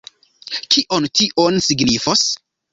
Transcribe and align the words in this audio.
Kion 0.75 1.07
tio 1.21 1.47
signifos? 1.69 2.27